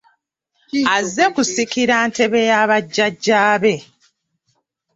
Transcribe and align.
Azze 0.95 1.25
kusikira 1.35 1.97
ntebe 2.09 2.39
ya 2.49 2.61
bajjajja 2.69 3.41
be. 3.61 3.73